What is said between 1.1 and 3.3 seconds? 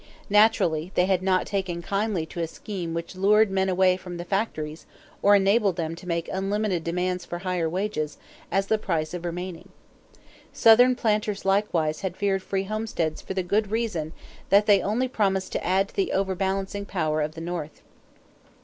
not taken kindly to a scheme which